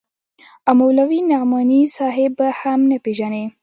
او 0.69 0.73
مولوي 0.79 1.19
نعماني 1.29 1.81
صاحب 1.97 2.31
به 2.39 2.49
هم 2.61 2.79
نه 2.89 2.97
پېژنې. 3.03 3.45